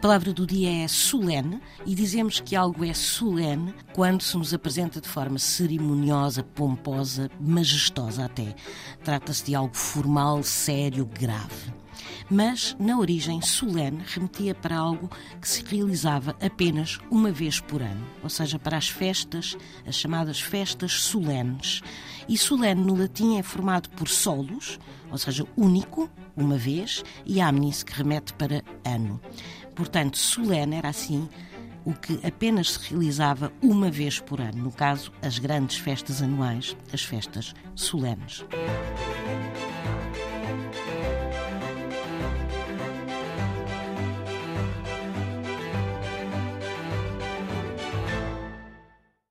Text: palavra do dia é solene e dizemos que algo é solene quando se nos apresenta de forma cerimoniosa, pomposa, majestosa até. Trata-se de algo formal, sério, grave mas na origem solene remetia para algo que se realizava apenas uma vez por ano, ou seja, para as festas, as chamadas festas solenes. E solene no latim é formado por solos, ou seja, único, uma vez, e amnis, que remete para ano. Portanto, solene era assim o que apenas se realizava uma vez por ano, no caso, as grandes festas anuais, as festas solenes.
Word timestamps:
palavra 0.00 0.32
do 0.32 0.46
dia 0.46 0.84
é 0.84 0.88
solene 0.88 1.60
e 1.84 1.94
dizemos 1.94 2.40
que 2.40 2.56
algo 2.56 2.84
é 2.84 2.94
solene 2.94 3.74
quando 3.92 4.22
se 4.22 4.34
nos 4.36 4.54
apresenta 4.54 4.98
de 4.98 5.06
forma 5.06 5.38
cerimoniosa, 5.38 6.42
pomposa, 6.42 7.30
majestosa 7.38 8.24
até. 8.24 8.54
Trata-se 9.04 9.44
de 9.44 9.54
algo 9.54 9.76
formal, 9.76 10.42
sério, 10.42 11.04
grave 11.04 11.80
mas 12.30 12.76
na 12.78 12.96
origem 12.96 13.42
solene 13.42 14.02
remetia 14.06 14.54
para 14.54 14.76
algo 14.76 15.10
que 15.40 15.48
se 15.48 15.64
realizava 15.64 16.36
apenas 16.40 16.98
uma 17.10 17.32
vez 17.32 17.58
por 17.58 17.82
ano, 17.82 18.06
ou 18.22 18.30
seja, 18.30 18.56
para 18.56 18.76
as 18.76 18.88
festas, 18.88 19.56
as 19.84 19.96
chamadas 19.96 20.40
festas 20.40 20.92
solenes. 20.92 21.82
E 22.28 22.38
solene 22.38 22.82
no 22.82 22.94
latim 22.94 23.36
é 23.36 23.42
formado 23.42 23.90
por 23.90 24.08
solos, 24.08 24.78
ou 25.10 25.18
seja, 25.18 25.44
único, 25.56 26.08
uma 26.36 26.56
vez, 26.56 27.02
e 27.26 27.40
amnis, 27.40 27.82
que 27.82 27.92
remete 27.92 28.32
para 28.34 28.62
ano. 28.84 29.20
Portanto, 29.74 30.18
solene 30.18 30.76
era 30.76 30.88
assim 30.88 31.28
o 31.84 31.94
que 31.94 32.20
apenas 32.26 32.72
se 32.72 32.90
realizava 32.90 33.52
uma 33.62 33.90
vez 33.90 34.20
por 34.20 34.40
ano, 34.40 34.64
no 34.64 34.72
caso, 34.72 35.12
as 35.22 35.38
grandes 35.38 35.78
festas 35.78 36.20
anuais, 36.22 36.76
as 36.92 37.02
festas 37.02 37.54
solenes. 37.74 38.44